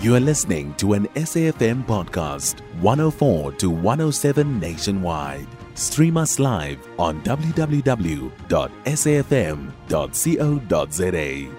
You 0.00 0.14
are 0.14 0.20
listening 0.20 0.74
to 0.74 0.92
an 0.92 1.08
SAFM 1.08 1.84
podcast, 1.84 2.60
104 2.82 3.50
to 3.54 3.68
107 3.68 4.60
nationwide. 4.60 5.48
Stream 5.74 6.16
us 6.16 6.38
live 6.38 6.78
on 7.00 7.20
www.safm.co.za 7.22 7.76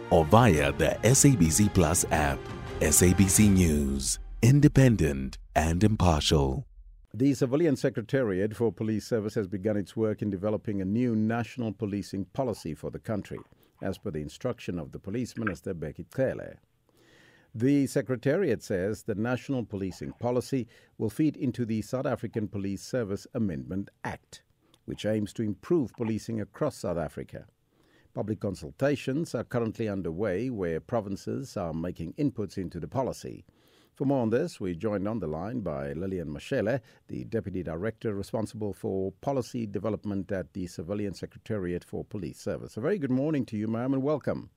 or 0.10 0.26
via 0.26 0.72
the 0.72 0.98
SABC 1.04 1.74
Plus 1.74 2.06
app. 2.12 2.40
SABC 2.80 3.50
News, 3.50 4.20
independent 4.42 5.38
and 5.54 5.84
impartial. 5.84 6.66
The 7.14 7.34
Civilian 7.34 7.76
Secretariat 7.76 8.56
for 8.56 8.72
Police 8.72 9.06
Service 9.06 9.36
has 9.36 9.50
begun 9.50 9.76
its 9.76 9.98
work 9.98 10.22
in 10.22 10.30
developing 10.30 10.80
a 10.80 10.86
new 10.86 11.14
national 11.14 11.74
policing 11.74 12.24
policy 12.32 12.74
for 12.74 12.90
the 12.90 13.00
country, 13.00 13.40
as 13.82 13.98
per 13.98 14.12
the 14.12 14.22
instruction 14.22 14.80
of 14.80 14.94
the 14.94 15.00
Police 15.00 15.36
Minister 15.36 15.74
Bheki 15.74 16.06
Cele. 16.16 16.56
The 17.56 17.88
Secretariat 17.88 18.62
says 18.62 19.02
the 19.02 19.16
national 19.16 19.66
policing 19.66 20.14
policy 20.20 20.68
will 21.00 21.10
feed 21.10 21.36
into 21.36 21.66
the 21.66 21.82
South 21.82 22.06
African 22.06 22.48
Police 22.48 22.84
Service 22.84 23.26
Amendment 23.34 23.90
Act, 24.04 24.44
which 24.86 25.04
aims 25.04 25.34
to 25.34 25.42
improve 25.42 25.92
policing 25.94 26.40
across 26.40 26.78
South 26.78 27.00
Africa. 27.00 27.48
Public 28.14 28.40
consultations 28.40 29.34
are 29.34 29.44
currently 29.44 29.90
underway 29.90 30.52
where 30.52 30.80
provinces 30.80 31.58
are 31.58 31.74
making 31.74 32.14
inputs 32.14 32.56
into 32.60 32.80
the 32.80 32.88
policy. 32.88 33.44
For 33.96 34.06
more 34.06 34.22
on 34.22 34.30
this, 34.30 34.60
we're 34.60 34.76
joined 34.76 35.08
on 35.08 35.20
the 35.20 35.28
line 35.28 35.62
by 35.62 35.94
Lillian 35.94 36.30
Mashele, 36.30 36.82
the 37.08 37.24
Deputy 37.24 37.64
Director 37.64 38.14
responsible 38.14 38.74
for 38.74 39.12
policy 39.22 39.66
development 39.66 40.32
at 40.32 40.54
the 40.54 40.68
Civilian 40.68 41.16
Secretariat 41.16 41.84
for 41.84 42.06
Police 42.06 42.40
Service. 42.40 42.78
A 42.78 42.82
very 42.82 43.00
good 43.00 43.12
morning 43.12 43.44
to 43.48 43.58
you, 43.58 43.68
ma'am, 43.68 43.94
and 43.94 44.04
welcome. 44.04 44.52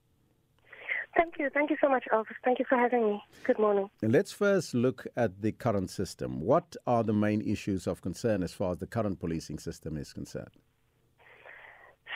Thank 1.16 1.34
you. 1.38 1.50
Thank 1.52 1.70
you 1.70 1.76
so 1.80 1.88
much, 1.88 2.04
Elvis. 2.12 2.36
Thank 2.44 2.58
you 2.58 2.64
for 2.68 2.78
having 2.78 3.06
me. 3.06 3.22
Good 3.44 3.58
morning. 3.58 3.90
Let's 4.00 4.32
first 4.32 4.74
look 4.74 5.06
at 5.16 5.42
the 5.42 5.52
current 5.52 5.90
system. 5.90 6.40
What 6.40 6.76
are 6.86 7.04
the 7.04 7.12
main 7.12 7.42
issues 7.42 7.86
of 7.86 8.00
concern 8.00 8.42
as 8.42 8.52
far 8.52 8.72
as 8.72 8.78
the 8.78 8.86
current 8.86 9.20
policing 9.20 9.58
system 9.58 9.96
is 9.96 10.12
concerned? 10.12 10.56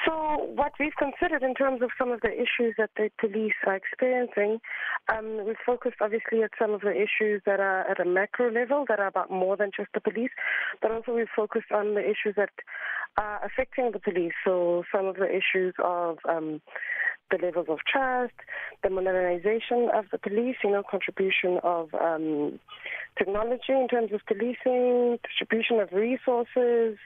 So, 0.07 0.37
what 0.55 0.73
we've 0.79 0.95
considered 0.97 1.43
in 1.43 1.55
terms 1.55 1.83
of 1.83 1.91
some 1.99 2.13
of 2.13 2.21
the 2.21 2.31
issues 2.31 2.75
that 2.79 2.91
the 2.97 3.11
police 3.19 3.55
are 3.67 3.75
experiencing, 3.75 4.61
um, 5.13 5.45
we've 5.45 5.57
focused 5.65 5.97
obviously 6.01 6.43
at 6.43 6.51
some 6.59 6.73
of 6.73 6.83
the 6.83 6.93
issues 6.93 7.43
that 7.45 7.59
are 7.61 7.81
at 7.91 7.99
a 7.99 8.05
macro 8.05 8.51
level 8.53 8.85
that 8.89 9.01
are 9.01 9.09
about 9.09 9.31
more 9.31 9.57
than 9.57 9.71
just 9.77 9.89
the 9.95 10.01
police, 10.01 10.31
but 10.81 10.93
also 10.93 11.13
we've 11.15 11.27
focused 11.35 11.73
on 11.73 11.95
the 11.95 12.03
issues 12.03 12.35
that 12.37 12.51
are 13.19 13.45
affecting 13.45 13.91
the 13.93 13.99
police. 13.99 14.35
So, 14.45 14.85
some 14.95 15.07
of 15.07 15.17
the 15.17 15.29
issues 15.29 15.75
of 15.83 16.19
um, 16.29 16.61
the 17.31 17.39
levels 17.43 17.67
of 17.69 17.79
trust, 17.91 18.35
the 18.83 18.91
modernization 18.91 19.91
of 19.95 20.07
the 20.13 20.19
police, 20.19 20.57
you 20.63 20.71
know, 20.71 20.83
contribution 20.89 21.59
of 21.63 21.93
um, 21.95 22.59
technology 23.19 23.73
in 23.73 23.89
terms 23.89 24.13
of 24.13 24.21
policing, 24.27 25.19
distribution 25.23 25.81
of 25.81 25.93
resources, 25.93 26.99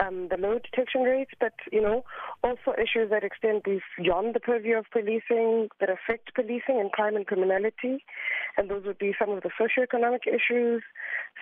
um, 0.00 0.28
the 0.28 0.36
low 0.36 0.58
detection 0.58 1.02
rates, 1.02 1.30
but, 1.40 1.54
you 1.70 1.80
know, 1.80 2.04
also 2.42 2.74
issues 2.76 3.10
that 3.10 3.24
extend 3.24 3.62
beyond 3.62 4.34
the 4.34 4.40
purview 4.40 4.76
of 4.76 4.86
policing, 4.90 5.68
that 5.80 5.88
affect 5.88 6.34
policing 6.34 6.80
and 6.80 6.90
crime 6.92 7.16
and 7.16 7.26
criminality. 7.26 8.04
And 8.56 8.68
those 8.68 8.84
would 8.84 8.98
be 8.98 9.14
some 9.18 9.30
of 9.30 9.42
the 9.42 9.50
socioeconomic 9.50 10.26
issues, 10.26 10.82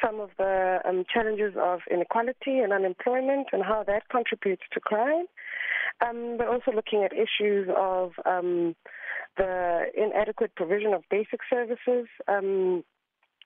some 0.05 0.21
of 0.21 0.31
the 0.39 0.81
um, 0.85 1.05
challenges 1.13 1.55
of 1.59 1.81
inequality 1.91 2.59
and 2.59 2.73
unemployment 2.73 3.49
and 3.53 3.63
how 3.63 3.83
that 3.87 4.09
contributes 4.09 4.63
to 4.73 4.81
crime. 4.81 5.27
Um, 6.01 6.37
but 6.37 6.49
also 6.49 6.73
looking 6.73 7.05
at 7.05 7.13
issues 7.13 7.69
of 7.77 8.13
um, 8.25 8.75
the 9.37 9.85
inadequate 9.97 10.55
provision 10.57 10.93
of 10.95 11.03
basic 11.11 11.41
services 11.49 12.09
um, 12.27 12.83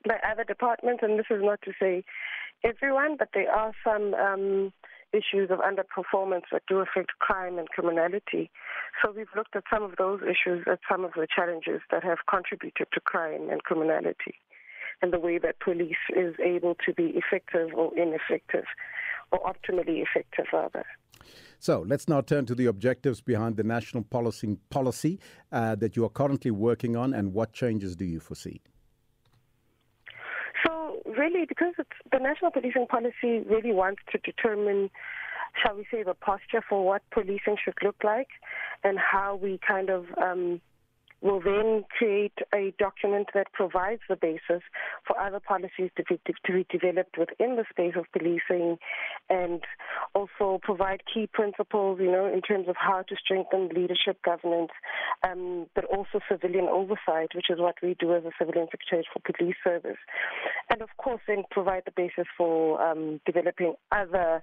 by 0.06 0.18
other 0.30 0.44
departments. 0.44 1.02
And 1.02 1.18
this 1.18 1.26
is 1.30 1.42
not 1.42 1.60
to 1.62 1.72
say 1.80 2.04
everyone, 2.64 3.16
but 3.18 3.28
there 3.34 3.50
are 3.50 3.72
some 3.84 4.14
um, 4.14 4.72
issues 5.12 5.50
of 5.50 5.58
underperformance 5.60 6.44
that 6.52 6.62
do 6.68 6.78
affect 6.78 7.18
crime 7.18 7.58
and 7.58 7.68
criminality. 7.68 8.50
So 9.02 9.12
we've 9.12 9.34
looked 9.36 9.56
at 9.56 9.64
some 9.72 9.82
of 9.82 9.96
those 9.98 10.20
issues, 10.22 10.64
at 10.70 10.80
some 10.90 11.04
of 11.04 11.12
the 11.14 11.26
challenges 11.34 11.80
that 11.90 12.02
have 12.04 12.18
contributed 12.28 12.88
to 12.92 13.00
crime 13.00 13.48
and 13.50 13.62
criminality, 13.62 14.34
and 15.02 15.12
the 15.12 15.20
way 15.20 15.38
that 15.38 15.60
police 15.60 16.04
is 16.14 16.34
able 16.42 16.74
to 16.86 16.92
be 16.92 17.14
effective 17.16 17.70
or 17.74 17.96
ineffective, 17.96 18.64
or 19.30 19.40
optimally 19.40 20.02
effective, 20.02 20.46
rather. 20.52 20.84
So 21.58 21.84
let's 21.86 22.08
now 22.08 22.20
turn 22.20 22.46
to 22.46 22.54
the 22.54 22.66
objectives 22.66 23.20
behind 23.20 23.56
the 23.56 23.64
national 23.64 24.04
policing 24.04 24.58
policy 24.70 25.18
uh, 25.52 25.74
that 25.76 25.96
you 25.96 26.04
are 26.04 26.10
currently 26.10 26.50
working 26.50 26.96
on, 26.96 27.14
and 27.14 27.32
what 27.32 27.52
changes 27.52 27.96
do 27.96 28.04
you 28.04 28.20
foresee? 28.20 28.60
So 30.64 31.02
really, 31.06 31.44
because 31.46 31.74
the 32.12 32.18
national 32.18 32.50
policing 32.50 32.86
policy 32.86 33.40
really 33.40 33.72
wants 33.72 34.02
to 34.12 34.18
determine, 34.18 34.90
shall 35.62 35.76
we 35.76 35.86
say, 35.90 36.02
the 36.02 36.14
posture 36.14 36.62
for 36.68 36.84
what 36.84 37.02
policing 37.10 37.56
should 37.64 37.74
look 37.82 37.96
like, 38.04 38.28
and 38.84 38.98
how 38.98 39.36
we 39.36 39.58
kind 39.66 39.90
of 39.90 40.06
um, 40.22 40.60
will 41.26 41.40
then 41.40 41.84
create 41.98 42.38
a 42.54 42.72
document 42.78 43.28
that 43.34 43.52
provides 43.52 44.02
the 44.08 44.16
basis 44.16 44.62
for 45.06 45.18
other 45.20 45.40
policies 45.40 45.90
to 45.96 46.04
be, 46.04 46.20
to 46.26 46.52
be 46.52 46.66
developed 46.70 47.18
within 47.18 47.56
the 47.56 47.64
space 47.70 47.94
of 47.96 48.04
policing 48.12 48.78
and 49.28 49.60
also 50.14 50.60
provide 50.62 51.02
key 51.12 51.28
principles, 51.32 51.98
you 52.00 52.10
know, 52.10 52.26
in 52.32 52.40
terms 52.40 52.68
of 52.68 52.76
how 52.78 53.02
to 53.02 53.16
strengthen 53.16 53.68
leadership 53.68 54.22
governance, 54.22 54.70
um, 55.24 55.66
but 55.74 55.84
also 55.84 56.20
civilian 56.30 56.66
oversight, 56.66 57.34
which 57.34 57.50
is 57.50 57.58
what 57.58 57.74
we 57.82 57.96
do 57.98 58.14
as 58.14 58.24
a 58.24 58.30
civilian 58.38 58.68
secretariat 58.70 59.06
for 59.12 59.20
police 59.32 59.56
service. 59.64 59.98
And 60.68 60.82
of 60.82 60.88
course, 60.96 61.20
then 61.28 61.44
provide 61.50 61.82
the 61.84 61.92
basis 61.92 62.26
for 62.36 62.82
um, 62.82 63.20
developing 63.24 63.74
other 63.92 64.42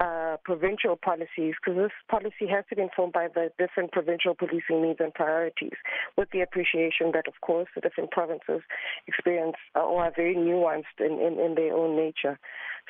uh, 0.00 0.36
provincial 0.44 0.96
policies, 0.96 1.54
because 1.60 1.76
this 1.76 1.92
policy 2.08 2.46
has 2.48 2.64
to 2.70 2.76
be 2.76 2.82
informed 2.82 3.12
by 3.12 3.28
the 3.34 3.50
different 3.58 3.92
provincial 3.92 4.34
policing 4.34 4.80
needs 4.82 5.00
and 5.00 5.12
priorities, 5.12 5.76
with 6.16 6.30
the 6.30 6.40
appreciation 6.40 7.10
that, 7.12 7.26
of 7.26 7.34
course, 7.40 7.68
the 7.74 7.80
different 7.80 8.10
provinces 8.12 8.62
experience 9.06 9.56
uh, 9.74 9.80
or 9.80 10.04
are 10.04 10.12
very 10.14 10.36
nuanced 10.36 10.98
in, 11.00 11.18
in, 11.20 11.38
in 11.38 11.54
their 11.54 11.74
own 11.74 11.96
nature. 11.96 12.38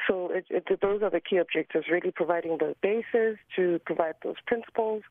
So 0.06 0.31
it, 0.31 0.47
it, 0.49 0.81
those 0.81 1.03
are 1.03 1.10
the 1.10 1.21
key 1.21 1.39
objectives, 1.39 1.87
really 1.91 2.12
providing 2.12 2.59
the 2.59 2.77
basis 2.83 3.37
to 3.56 3.81
provide 3.84 4.15
those 4.22 4.37
principles, 4.47 5.03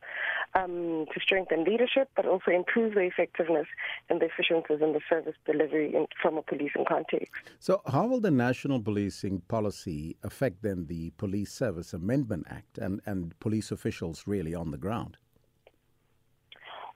um, 0.54 1.04
to 1.12 1.20
strengthen 1.20 1.64
leadership, 1.64 2.08
but 2.16 2.24
also 2.24 2.50
improve 2.50 2.94
the 2.94 3.00
effectiveness 3.02 3.66
and 4.08 4.20
the 4.20 4.26
efficiencies 4.26 4.80
in 4.80 4.94
the 4.94 5.00
service 5.06 5.34
delivery 5.44 5.94
in, 5.94 6.06
from 6.22 6.38
a 6.38 6.42
policing 6.42 6.86
context. 6.88 7.30
So 7.60 7.82
how 7.86 8.06
will 8.06 8.20
the 8.20 8.30
national 8.30 8.80
policing 8.80 9.40
policy 9.48 10.16
affect 10.22 10.62
then 10.62 10.86
the 10.86 11.10
Police 11.10 11.52
Service 11.52 11.92
Amendment 11.92 12.46
Act 12.48 12.78
and, 12.78 13.00
and 13.04 13.38
police 13.40 13.72
officials 13.72 14.24
really 14.26 14.54
on 14.54 14.70
the 14.70 14.78
ground? 14.78 15.16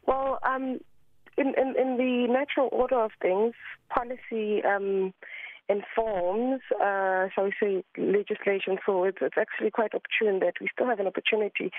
Well, 0.06 0.38
um, 0.44 0.78
in, 1.36 1.48
in, 1.56 1.74
in, 1.76 1.96
the 1.96 2.26
natural 2.28 2.68
order 2.70 3.00
of 3.00 3.10
things, 3.20 3.54
policy 3.88 4.62
um, 4.64 5.12
informs, 5.68 6.60
uh, 6.74 7.28
shall 7.34 7.44
we 7.44 7.52
say, 7.60 7.84
legislation. 7.96 8.78
So 8.84 9.04
it's, 9.04 9.18
it's 9.20 9.36
actually 9.38 9.70
quite 9.70 9.92
opportune 9.94 10.40
that 10.40 10.54
we 10.60 10.68
still 10.72 10.88
have 10.88 11.00
an 11.00 11.06
opportunity 11.06 11.70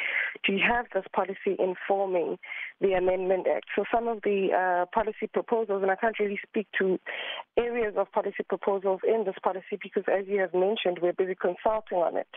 to 0.45 0.57
have 0.57 0.85
this 0.93 1.05
policy 1.13 1.55
informing 1.59 2.37
the 2.81 2.93
Amendment 2.93 3.47
Act. 3.53 3.65
So 3.75 3.83
some 3.93 4.07
of 4.07 4.21
the 4.23 4.49
uh, 4.53 4.85
policy 4.93 5.27
proposals, 5.31 5.81
and 5.81 5.91
I 5.91 5.95
can't 5.95 6.17
really 6.19 6.39
speak 6.47 6.67
to 6.79 6.99
areas 7.57 7.95
of 7.97 8.11
policy 8.11 8.43
proposals 8.47 9.01
in 9.07 9.23
this 9.25 9.35
policy 9.43 9.77
because, 9.81 10.03
as 10.07 10.25
you 10.27 10.39
have 10.39 10.53
mentioned, 10.53 10.99
we're 11.01 11.13
busy 11.13 11.35
consulting 11.35 11.99
on 11.99 12.17
it. 12.17 12.27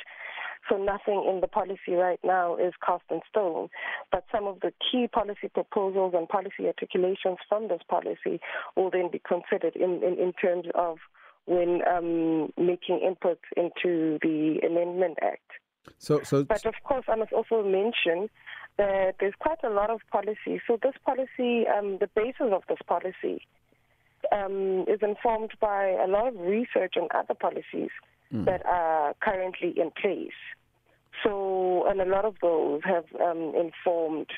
So 0.68 0.76
nothing 0.76 1.24
in 1.28 1.40
the 1.40 1.46
policy 1.46 1.92
right 1.92 2.18
now 2.24 2.56
is 2.56 2.72
cast 2.84 3.04
in 3.10 3.20
stone. 3.30 3.68
But 4.10 4.24
some 4.32 4.46
of 4.46 4.60
the 4.60 4.72
key 4.90 5.06
policy 5.06 5.48
proposals 5.52 6.14
and 6.16 6.28
policy 6.28 6.66
articulations 6.66 7.38
from 7.48 7.68
this 7.68 7.82
policy 7.88 8.40
will 8.74 8.90
then 8.90 9.10
be 9.10 9.20
considered 9.20 9.76
in, 9.76 10.02
in, 10.02 10.18
in 10.18 10.32
terms 10.32 10.66
of 10.74 10.98
when 11.46 11.80
um, 11.86 12.52
making 12.56 13.00
input 13.00 13.38
into 13.56 14.18
the 14.22 14.60
Amendment 14.66 15.18
Act. 15.22 15.50
So, 15.98 16.20
so, 16.22 16.44
but 16.44 16.66
of 16.66 16.74
course, 16.84 17.04
I 17.08 17.14
must 17.14 17.32
also 17.32 17.62
mention 17.62 18.28
that 18.76 19.16
there's 19.20 19.34
quite 19.38 19.62
a 19.64 19.70
lot 19.70 19.90
of 19.90 20.00
policy. 20.10 20.60
So 20.66 20.78
this 20.82 20.94
policy, 21.04 21.66
um, 21.66 21.98
the 21.98 22.08
basis 22.14 22.52
of 22.52 22.62
this 22.68 22.78
policy, 22.86 23.46
um, 24.32 24.84
is 24.88 25.00
informed 25.02 25.52
by 25.60 25.88
a 25.88 26.06
lot 26.08 26.28
of 26.28 26.38
research 26.40 26.94
and 26.96 27.08
other 27.14 27.34
policies 27.34 27.90
mm. 28.32 28.44
that 28.44 28.64
are 28.66 29.14
currently 29.20 29.74
in 29.76 29.90
place. 29.90 30.36
So, 31.24 31.86
and 31.88 32.00
a 32.00 32.04
lot 32.04 32.24
of 32.24 32.34
those 32.42 32.82
have 32.84 33.04
um, 33.20 33.54
informed 33.54 34.28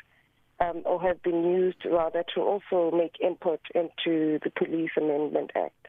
um, 0.61 0.83
or 0.85 1.01
have 1.03 1.23
been 1.23 1.45
used 1.45 1.85
rather 1.85 2.25
to 2.35 2.41
also 2.41 2.97
make 2.97 3.15
input 3.21 3.61
into 3.75 4.39
the 4.45 4.51
Police 4.57 4.91
Amendment 4.97 5.51
Act. 5.57 5.88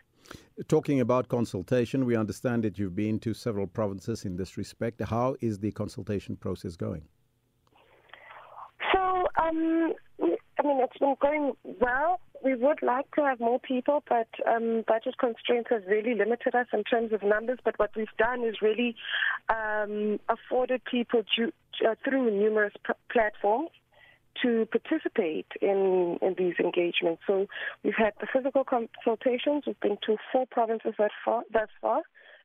Talking 0.68 1.00
about 1.00 1.30
consultation, 1.30 2.06
we 2.06 2.16
understand 2.16 2.64
that 2.64 2.78
you've 2.78 2.96
been 2.96 3.20
to 3.20 3.34
several 3.34 3.66
provinces 3.66 4.26
in 4.26 4.36
this 4.36 4.58
respect. 4.58 5.02
How 5.02 5.36
is 5.40 5.60
the 5.60 5.72
consultation 5.72 6.36
process 6.36 6.76
going? 6.76 7.04
So, 8.94 9.26
um, 9.42 9.94
I 10.22 10.64
mean, 10.64 10.82
it's 10.82 10.98
been 10.98 11.16
going 11.22 11.54
well. 11.64 12.20
We 12.44 12.56
would 12.56 12.82
like 12.82 13.10
to 13.16 13.24
have 13.24 13.40
more 13.40 13.60
people, 13.60 14.04
but 14.08 14.28
um, 14.48 14.84
budget 14.88 15.16
constraints 15.18 15.70
have 15.70 15.84
really 15.88 16.16
limited 16.16 16.56
us 16.56 16.68
in 16.74 16.84
terms 16.84 17.14
of 17.14 17.24
numbers. 17.24 17.60
But 17.64 17.80
what 17.80 17.92
we've 17.96 18.08
done 18.18 18.44
is 18.44 18.56
really 18.62 18.96
um, 19.50 20.20
afforded 20.30 20.84
people 20.86 21.24
to, 21.38 21.52
uh, 21.88 21.96
through 22.04 22.32
numerous 22.32 22.74
p- 22.86 22.94
platforms 23.12 23.70
to 24.44 24.68
participate 24.72 25.48
in, 25.62 26.18
in 26.22 26.36
these 26.38 26.56
engagements. 26.60 27.22
So 27.28 27.48
we've 27.84 27.96
had 27.98 28.14
the 28.20 28.28
physical 28.32 28.64
consultations. 28.64 29.64
We've 29.68 29.80
been 29.80 29.98
to 30.06 30.18
four 30.32 30.46
provinces 30.46 30.94
thus 30.98 31.12
far. 31.24 31.44
Thus 31.52 31.70
far. 31.82 32.02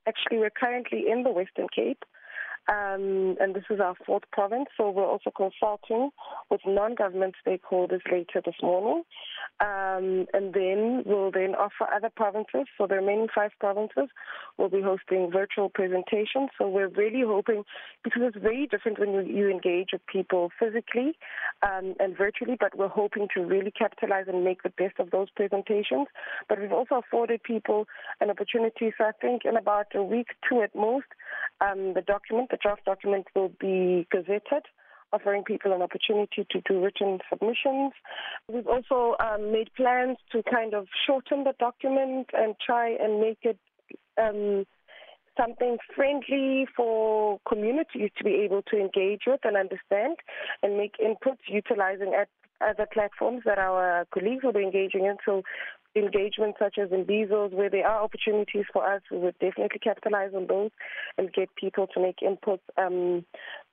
Actually, 0.06 0.38
we're 0.38 0.50
currently 0.50 1.04
in 1.10 1.22
the 1.22 1.30
Western 1.30 1.66
Cape. 1.74 2.04
Um, 2.66 3.36
and 3.40 3.54
this 3.54 3.64
is 3.68 3.78
our 3.78 3.94
fourth 4.06 4.22
province, 4.32 4.68
so 4.76 4.88
we're 4.88 5.04
also 5.04 5.30
consulting 5.30 6.10
with 6.50 6.62
non-government 6.66 7.34
stakeholders 7.46 8.00
later 8.10 8.40
this 8.44 8.54
morning. 8.62 9.02
Um, 9.60 10.26
and 10.32 10.52
then 10.52 11.02
we'll 11.06 11.30
then 11.30 11.54
offer 11.54 11.86
other 11.94 12.10
provinces, 12.14 12.66
so 12.76 12.86
the 12.86 12.96
remaining 12.96 13.28
five 13.34 13.52
provinces 13.60 14.08
will 14.58 14.68
be 14.68 14.82
hosting 14.82 15.30
virtual 15.30 15.68
presentations. 15.68 16.50
So 16.58 16.68
we're 16.68 16.88
really 16.88 17.22
hoping, 17.24 17.64
because 18.02 18.22
it's 18.24 18.36
very 18.36 18.66
different 18.66 18.98
when 18.98 19.12
you, 19.12 19.20
you 19.22 19.50
engage 19.50 19.88
with 19.92 20.04
people 20.06 20.50
physically 20.58 21.16
um, 21.62 21.94
and 22.00 22.16
virtually, 22.16 22.56
but 22.58 22.76
we're 22.76 22.88
hoping 22.88 23.28
to 23.34 23.42
really 23.42 23.70
capitalize 23.70 24.26
and 24.28 24.44
make 24.44 24.62
the 24.62 24.70
best 24.70 24.98
of 24.98 25.10
those 25.10 25.28
presentations. 25.30 26.08
But 26.48 26.60
we've 26.60 26.72
also 26.72 26.96
afforded 26.96 27.42
people 27.42 27.86
an 28.20 28.30
opportunity, 28.30 28.92
so 28.98 29.04
I 29.04 29.12
think 29.20 29.42
in 29.44 29.56
about 29.56 29.86
a 29.94 30.02
week, 30.02 30.28
two 30.48 30.62
at 30.62 30.74
most, 30.74 31.06
um, 31.60 31.94
the 31.94 32.02
document 32.02 32.50
the 32.50 32.58
draft 32.60 32.84
document 32.84 33.26
will 33.34 33.52
be 33.60 34.06
gazetted 34.12 34.62
offering 35.14 35.44
people 35.44 35.72
an 35.72 35.82
opportunity 35.82 36.46
to 36.50 36.60
do 36.68 36.82
written 36.82 37.18
submissions. 37.30 37.92
We've 38.52 38.66
also 38.66 39.16
um, 39.20 39.52
made 39.52 39.70
plans 39.76 40.18
to 40.32 40.42
kind 40.42 40.74
of 40.74 40.86
shorten 41.06 41.44
the 41.44 41.54
document 41.58 42.28
and 42.32 42.54
try 42.64 42.96
and 43.00 43.20
make 43.20 43.38
it 43.42 43.58
um, 44.20 44.64
something 45.38 45.78
friendly 45.94 46.66
for 46.76 47.40
communities 47.48 48.10
to 48.18 48.24
be 48.24 48.34
able 48.44 48.62
to 48.62 48.76
engage 48.76 49.22
with 49.26 49.40
and 49.44 49.56
understand 49.56 50.16
and 50.62 50.76
make 50.76 50.94
inputs 50.98 51.44
utilizing 51.48 52.14
at 52.14 52.28
other 52.60 52.86
platforms 52.92 53.42
that 53.44 53.58
our 53.58 54.06
colleagues 54.12 54.44
will 54.44 54.52
be 54.52 54.62
engaging 54.62 55.04
in. 55.06 55.16
So 55.24 55.42
engagements 55.96 56.58
such 56.58 56.76
as 56.78 56.90
in 56.92 57.04
Bezos, 57.04 57.52
where 57.52 57.70
there 57.70 57.86
are 57.86 58.02
opportunities 58.02 58.64
for 58.72 58.84
us, 58.88 59.02
we 59.10 59.18
would 59.18 59.38
definitely 59.38 59.78
capitalize 59.78 60.32
on 60.34 60.46
those 60.46 60.70
and 61.18 61.32
get 61.32 61.54
people 61.56 61.86
to 61.94 62.00
make 62.00 62.18
inputs 62.18 62.60
um, 62.76 63.24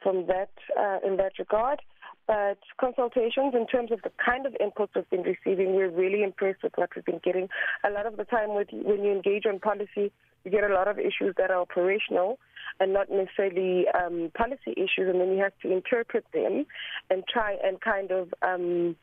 from 0.02 0.28
that 0.28 0.52
uh, 0.80 1.00
in 1.06 1.18
that 1.18 1.34
regard. 1.40 1.82
But 2.28 2.60
consultations, 2.80 3.54
in 3.56 3.68
terms 3.68 3.92
of 3.92 4.02
the 4.04 4.12
kind 4.24 4.46
of 4.46 4.54
inputs 4.54 4.90
we've 4.96 5.10
been 5.10 5.24
receiving, 5.24 5.76
we're 5.76 5.90
really 5.90 6.24
impressed 6.24 6.64
with 6.64 6.74
what 6.76 6.90
we've 6.96 7.04
been 7.04 7.20
getting. 7.24 7.50
A 7.84 7.90
lot 7.90 8.06
of 8.06 8.18
the 8.18 8.26
time, 8.26 8.56
with, 8.56 8.68
when 8.72 9.04
you 9.04 9.12
engage 9.12 9.46
on 9.46 9.60
policy, 9.60 10.12
you 10.44 10.52
get 10.52 10.64
a 10.64 10.74
lot 10.74 10.88
of 10.88 10.98
issues 10.98 11.36
that 11.38 11.52
are 11.52 11.60
operational 11.60 12.40
and 12.80 12.94
not 12.94 13.10
necessarily 13.12 13.86
um, 13.90 14.32
policy 14.36 14.72
issues, 14.78 15.10
and 15.10 15.20
then 15.20 15.32
you 15.32 15.40
have 15.40 15.54
to 15.62 15.72
interpret 15.72 16.26
them 16.34 16.66
and 17.10 17.24
try 17.28 17.58
and 17.64 17.82
kind 17.82 18.12
of 18.12 18.34
um, 18.42 18.96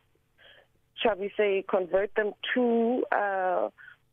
shall 1.03 1.17
we 1.17 1.31
say, 1.37 1.65
convert 1.69 2.15
them 2.15 2.33
to 2.55 3.05
uh, 3.13 3.69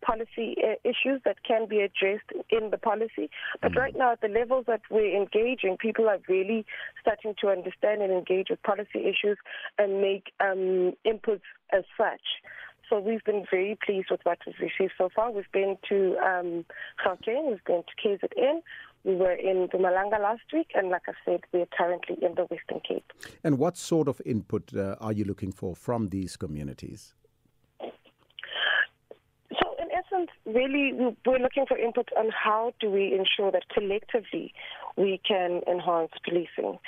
policy 0.05 0.55
uh, 0.63 0.75
issues 0.83 1.21
that 1.25 1.43
can 1.43 1.67
be 1.67 1.79
addressed 1.79 2.31
in 2.49 2.69
the 2.69 2.77
policy. 2.77 3.29
But 3.61 3.71
mm-hmm. 3.71 3.79
right 3.79 3.95
now, 3.95 4.11
at 4.13 4.21
the 4.21 4.27
levels 4.27 4.65
that 4.67 4.81
we're 4.89 5.15
engaging, 5.15 5.77
people 5.79 6.07
are 6.07 6.19
really 6.29 6.65
starting 7.01 7.33
to 7.41 7.49
understand 7.49 8.01
and 8.01 8.11
engage 8.11 8.47
with 8.49 8.61
policy 8.63 8.99
issues 8.99 9.37
and 9.77 10.01
make 10.01 10.31
um, 10.39 10.93
inputs 11.05 11.41
as 11.73 11.83
such. 11.97 12.21
So 12.89 12.99
we've 12.99 13.23
been 13.23 13.45
very 13.49 13.77
pleased 13.83 14.09
with 14.11 14.21
what 14.23 14.37
we've 14.45 14.55
received 14.59 14.93
so 14.97 15.09
far. 15.15 15.31
We've 15.31 15.51
been 15.51 15.77
to 15.89 16.17
um, 16.17 16.65
Gauteng, 17.03 17.49
we've 17.49 17.63
been 17.65 17.81
to 17.83 18.07
KZN, 18.07 18.61
we 19.05 19.15
were 19.15 19.33
in 19.33 19.67
Mpumalanga 19.67 20.19
last 20.19 20.41
week, 20.51 20.71
and 20.73 20.89
like 20.89 21.03
I 21.07 21.13
said, 21.23 21.41
we 21.53 21.61
are 21.61 21.67
currently 21.77 22.17
in 22.21 22.33
the 22.35 22.43
Western 22.43 22.81
Cape. 22.85 23.13
And 23.43 23.59
what 23.59 23.77
sort 23.77 24.07
of 24.07 24.19
input 24.25 24.75
uh, 24.75 24.95
are 24.99 25.13
you 25.13 25.23
looking 25.25 25.51
for 25.51 25.75
from 25.75 26.09
these 26.09 26.35
communities? 26.35 27.13
So, 27.79 29.75
in 29.79 29.89
essence, 29.91 30.31
really, 30.45 30.91
we're 31.25 31.39
looking 31.39 31.65
for 31.67 31.77
input 31.77 32.09
on 32.17 32.31
how 32.31 32.73
do 32.81 32.89
we 32.89 33.13
ensure 33.13 33.51
that 33.51 33.69
collectively 33.71 34.53
we 34.97 35.21
can 35.25 35.61
enhance 35.67 36.11
policing. 36.23 36.79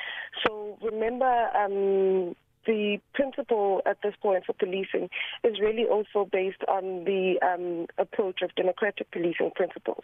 So, 0.46 0.78
remember, 0.82 1.50
um, 1.56 2.36
the 2.68 3.00
principle 3.14 3.82
at 3.86 3.98
this 4.04 4.14
point 4.22 4.46
for 4.46 4.54
policing 4.54 5.10
is 5.44 5.60
really 5.60 5.86
also 5.86 6.30
based 6.32 6.64
on 6.68 7.06
the 7.06 7.40
um, 7.42 7.88
approach 7.98 8.42
of 8.44 8.54
democratic 8.56 9.10
policing 9.12 9.52
principles, 9.56 10.04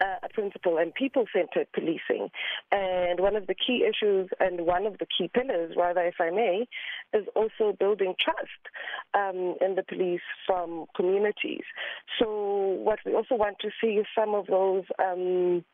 uh, 0.00 0.16
a 0.22 0.28
principle 0.30 0.78
and 0.78 0.92
people-centered 0.94 1.68
policing. 1.72 2.30
And 2.72 3.20
one 3.20 3.36
of 3.36 3.46
the 3.46 3.54
key 3.54 3.86
issues 3.88 4.30
and 4.40 4.66
one 4.66 4.86
of 4.86 4.98
the 4.98 5.06
key 5.06 5.30
pillars, 5.32 5.74
rather, 5.76 6.02
if 6.02 6.14
I 6.18 6.30
may, 6.30 6.66
is 7.12 7.26
also 7.36 7.76
building 7.78 8.14
trust 8.18 8.62
um, 9.14 9.54
in 9.60 9.74
the 9.76 9.84
police 9.86 10.22
from 10.46 10.86
communities. 10.96 11.64
So 12.18 12.78
what 12.82 12.98
we 13.04 13.14
also 13.14 13.34
want 13.34 13.58
to 13.60 13.68
see 13.80 13.92
is 13.92 14.06
some 14.18 14.34
of 14.34 14.46
those 14.46 14.84
um, 14.98 15.64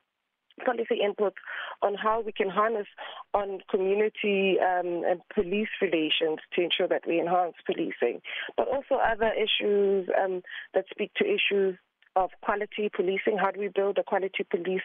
policy 0.64 1.00
input 1.02 1.34
on 1.82 1.94
how 1.94 2.20
we 2.20 2.32
can 2.32 2.48
harness 2.48 2.86
on 3.32 3.60
community 3.70 4.56
um, 4.60 5.02
and 5.06 5.20
police 5.34 5.68
relations 5.80 6.38
to 6.54 6.62
ensure 6.62 6.88
that 6.88 7.02
we 7.06 7.20
enhance 7.20 7.54
policing, 7.66 8.20
but 8.56 8.68
also 8.68 8.94
other 8.94 9.32
issues 9.32 10.08
um, 10.22 10.42
that 10.74 10.84
speak 10.90 11.12
to 11.14 11.24
issues 11.24 11.76
of 12.16 12.30
quality 12.42 12.90
policing. 12.94 13.38
How 13.40 13.50
do 13.50 13.60
we 13.60 13.68
build 13.68 13.98
a 13.98 14.02
quality 14.02 14.44
police 14.48 14.82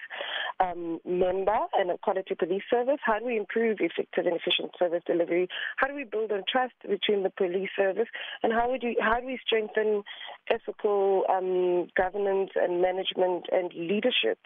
um, 0.60 1.00
member 1.06 1.58
and 1.78 1.92
a 1.92 1.98
quality 1.98 2.36
police 2.36 2.64
service? 2.70 3.00
How 3.04 3.20
do 3.20 3.26
we 3.26 3.38
improve 3.38 3.78
effective 3.80 4.26
and 4.26 4.36
efficient 4.36 4.72
service 4.78 5.04
delivery? 5.06 5.48
How 5.78 5.88
do 5.88 5.96
we 5.96 6.04
build 6.04 6.32
on 6.32 6.44
trust 6.52 6.74
between 6.88 7.24
the 7.24 7.30
police 7.30 7.70
service? 7.78 8.08
And 8.44 8.54
how, 8.54 8.70
would 8.70 8.84
you, 8.84 8.96
how 9.00 9.20
do 9.20 9.26
we 9.26 9.40
strengthen 9.46 10.04
ethical 10.50 11.24
um, 11.30 11.88
governance 11.96 12.52
and 12.56 12.82
management 12.82 13.46
and 13.52 13.72
leadership 13.74 14.40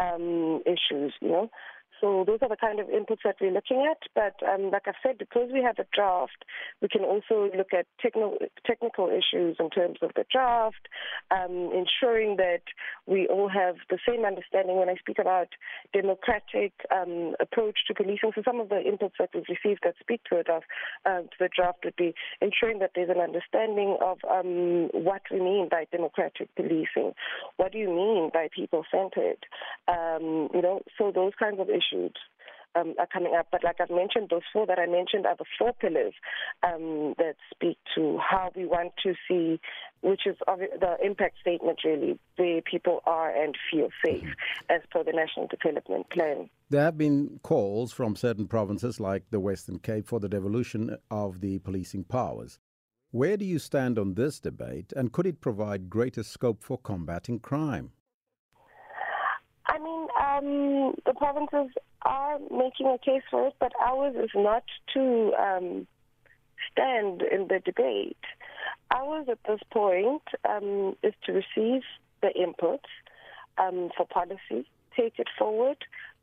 um, 0.00 0.62
issues? 0.66 1.14
You 1.20 1.28
know, 1.28 1.50
so 2.02 2.24
those 2.26 2.40
are 2.42 2.48
the 2.48 2.56
kind 2.56 2.80
of 2.80 2.88
inputs 2.88 3.22
that 3.24 3.36
we're 3.40 3.52
looking 3.52 3.88
at. 3.88 3.98
But 4.14 4.34
um, 4.46 4.72
like 4.72 4.86
I 4.86 4.92
said, 5.02 5.18
because 5.18 5.50
we 5.52 5.62
have 5.62 5.78
a 5.78 5.86
draft, 5.94 6.44
we 6.82 6.88
can 6.88 7.02
also 7.02 7.48
look 7.56 7.72
at 7.72 7.86
techno- 8.00 8.38
technical 8.66 9.06
issues 9.06 9.56
in 9.60 9.70
terms 9.70 9.98
of 10.02 10.10
the 10.16 10.24
draft, 10.30 10.88
um, 11.30 11.70
ensuring 11.72 12.36
that 12.38 12.62
we 13.06 13.28
all 13.28 13.48
have 13.48 13.76
the 13.88 13.98
same 14.06 14.24
understanding. 14.24 14.76
When 14.76 14.88
I 14.88 14.96
speak 14.96 15.18
about 15.20 15.48
democratic 15.92 16.72
um, 16.90 17.34
approach 17.38 17.78
to 17.86 17.94
policing, 17.94 18.32
so 18.34 18.42
some 18.44 18.58
of 18.58 18.68
the 18.68 18.82
inputs 18.82 19.16
that 19.20 19.30
we've 19.32 19.44
received 19.48 19.82
that 19.84 19.94
speak 20.00 20.22
to, 20.30 20.40
it, 20.40 20.48
uh, 20.50 20.60
to 21.04 21.28
the 21.38 21.48
draft 21.54 21.84
would 21.84 21.96
be 21.96 22.14
ensuring 22.40 22.80
that 22.80 22.90
there's 22.96 23.10
an 23.10 23.22
understanding 23.22 23.96
of 24.02 24.18
um, 24.28 24.88
what 24.92 25.22
we 25.30 25.38
mean 25.38 25.68
by 25.70 25.86
democratic 25.92 26.52
policing. 26.56 27.14
What 27.58 27.70
do 27.70 27.78
you 27.78 27.88
mean 27.88 28.30
by 28.34 28.48
people-centered? 28.54 29.46
Um, 29.86 30.48
you 30.52 30.62
know, 30.62 30.80
so 30.98 31.12
those 31.14 31.32
kinds 31.38 31.60
of 31.60 31.68
issues 31.68 31.91
issues 31.92 32.12
um, 32.74 32.94
are 32.98 33.06
coming 33.06 33.34
up. 33.38 33.48
But 33.50 33.64
like 33.64 33.76
I've 33.80 33.90
mentioned, 33.90 34.28
those 34.30 34.42
four 34.52 34.66
that 34.66 34.78
I 34.78 34.86
mentioned 34.86 35.26
are 35.26 35.36
the 35.36 35.44
four 35.58 35.72
pillars 35.74 36.14
um, 36.62 37.14
that 37.18 37.36
speak 37.52 37.78
to 37.94 38.18
how 38.18 38.50
we 38.56 38.64
want 38.64 38.92
to 39.04 39.14
see, 39.28 39.60
which 40.00 40.22
is 40.26 40.36
the 40.46 40.96
impact 41.04 41.36
statement 41.40 41.80
really, 41.84 42.18
where 42.36 42.62
people 42.62 43.00
are 43.06 43.30
and 43.30 43.56
feel 43.70 43.88
safe 44.04 44.22
mm-hmm. 44.22 44.74
as 44.74 44.80
per 44.90 45.04
the 45.04 45.12
National 45.12 45.48
Development 45.48 46.08
Plan. 46.10 46.48
There 46.70 46.82
have 46.82 46.96
been 46.96 47.38
calls 47.42 47.92
from 47.92 48.16
certain 48.16 48.48
provinces 48.48 48.98
like 48.98 49.24
the 49.30 49.40
Western 49.40 49.78
Cape 49.78 50.08
for 50.08 50.20
the 50.20 50.28
devolution 50.28 50.96
of 51.10 51.40
the 51.40 51.58
policing 51.58 52.04
powers. 52.04 52.58
Where 53.10 53.36
do 53.36 53.44
you 53.44 53.58
stand 53.58 53.98
on 53.98 54.14
this 54.14 54.40
debate, 54.40 54.94
and 54.96 55.12
could 55.12 55.26
it 55.26 55.42
provide 55.42 55.90
greater 55.90 56.22
scope 56.22 56.62
for 56.62 56.78
combating 56.78 57.40
crime? 57.40 57.92
I 59.72 59.78
mean, 59.78 60.06
um, 60.20 60.94
the 61.06 61.14
provinces 61.14 61.74
are 62.02 62.38
making 62.50 62.88
a 62.88 62.98
case 62.98 63.22
for 63.30 63.46
it, 63.46 63.54
but 63.58 63.72
ours 63.82 64.14
is 64.22 64.28
not 64.34 64.64
to 64.92 65.32
um, 65.40 65.86
stand 66.70 67.22
in 67.22 67.48
the 67.48 67.58
debate. 67.64 68.18
Ours 68.94 69.28
at 69.30 69.38
this 69.48 69.60
point 69.72 70.22
um, 70.46 70.94
is 71.02 71.14
to 71.24 71.32
receive 71.32 71.82
the 72.20 72.28
inputs 72.38 72.90
um, 73.56 73.88
for 73.96 74.06
policy, 74.06 74.68
take 74.94 75.14
it 75.18 75.28
forward, 75.38 75.78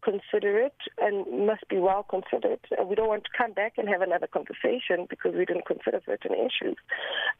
consider 0.10 0.58
it 0.58 0.76
and 1.00 1.46
must 1.46 1.68
be 1.70 1.78
well 1.78 2.04
considered. 2.04 2.60
We 2.86 2.96
don't 2.96 3.08
want 3.08 3.26
to 3.26 3.30
come 3.38 3.54
back 3.54 3.74
and 3.78 3.88
have 3.88 4.02
another 4.02 4.28
conversation 4.28 5.06
because 5.10 5.34
we 5.36 5.46
didn't 5.46 5.68
consider 5.68 6.02
certain 6.06 6.34
issues. 6.34 6.78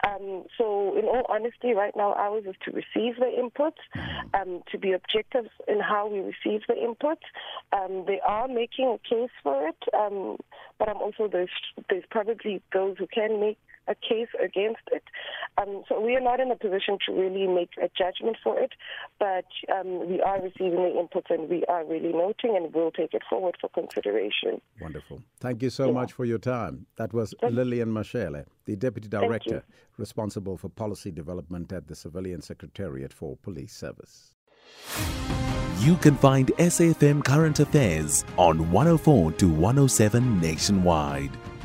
Um, 0.06 0.44
so, 0.58 0.98
in 0.98 1.06
all 1.06 1.26
honesty, 1.30 1.74
right 1.74 1.94
now 1.96 2.14
ours 2.14 2.44
is 2.48 2.56
to 2.66 2.72
receive 2.72 3.16
the 3.18 3.32
inputs, 3.42 3.82
um, 4.34 4.62
to 4.72 4.78
be 4.78 4.92
objective 4.92 5.46
in 5.68 5.80
how 5.80 6.08
we 6.08 6.20
receive 6.20 6.62
the 6.68 6.76
inputs. 6.76 7.26
Um, 7.74 8.06
they 8.06 8.20
are 8.26 8.48
making 8.48 8.88
a 8.88 8.98
case 8.98 9.32
for 9.42 9.68
it, 9.68 9.84
um, 9.94 10.38
but 10.78 10.90
I'm 10.90 10.98
also 10.98 11.28
there's 11.28 11.50
there's 11.90 12.06
probably 12.10 12.62
those 12.74 12.98
who 12.98 13.08
can 13.08 13.40
make 13.40 13.58
a 13.90 13.96
case 13.96 14.30
against 14.44 14.84
it. 14.92 15.04
Um, 15.58 15.84
so 15.90 16.00
we 16.00 16.16
are 16.16 16.22
not 16.22 16.40
in 16.40 16.52
a 16.52 16.56
position 16.56 16.98
to 17.08 17.14
really 17.14 17.48
make 17.48 17.72
a 17.82 17.90
judgment 17.98 18.38
for 18.44 18.60
it, 18.60 18.74
but 19.20 19.46
um, 19.74 20.10
we 20.10 20.22
are 20.22 20.42
receiving 20.42 20.76
the 20.76 20.94
inputs 21.02 21.30
and 21.30 21.50
we 21.50 21.66
are 21.66 21.84
really 21.86 22.14
noting 22.14 22.56
and 22.56 22.74
we'll 22.74 22.92
take 22.92 23.14
it 23.14 23.24
forward 23.30 23.56
for 23.60 23.70
consideration. 23.70 24.62
Wonderful. 24.82 25.22
Thank 25.40 25.64
you 25.64 25.70
so 25.70 25.88
yeah. 25.88 25.94
much 25.94 26.14
for 26.14 26.26
your 26.26 26.38
time. 26.38 26.86
That 26.98 27.14
was 27.14 27.34
Lillian 27.44 27.90
Mashele, 27.90 28.46
the 28.66 28.76
Deputy 28.76 29.08
Director 29.08 29.64
responsible 29.98 30.58
for 30.58 30.70
policy 30.70 31.12
development 31.12 31.72
at 31.74 31.88
the 31.88 31.96
Civilian 31.96 32.42
Secretariat 32.42 33.14
for 33.14 33.36
Police 33.38 33.74
Service. 33.74 34.34
You 35.80 35.96
can 35.98 36.16
find 36.16 36.48
SAFM 36.58 37.24
Current 37.24 37.60
Affairs 37.60 38.26
on 38.38 38.72
104 38.72 39.32
to 39.34 39.48
107 39.48 40.42
nationwide. 40.42 41.32